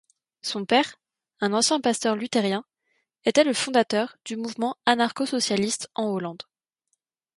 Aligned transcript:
Son 0.41 0.65
père, 0.65 0.95
un 1.41 1.53
ancien 1.53 1.79
pasteur 1.79 2.15
luthérien, 2.15 2.65
était 3.23 3.43
le 3.43 3.53
fondateur 3.53 4.17
du 4.25 4.35
mouvement 4.35 4.75
anarcho-socialiste 4.87 5.89
en 5.93 6.05
Hollande. 6.05 6.41